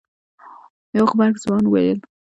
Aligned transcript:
يو 0.95 1.05
غبرګ 1.09 1.35
ځوان 1.43 1.63
وويل. 1.67 1.99